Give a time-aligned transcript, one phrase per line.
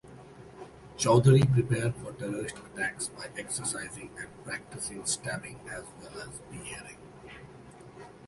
[0.97, 6.97] Chowdhury prepared for terrorist attacks by exercising and practising stabbing as well as beheading.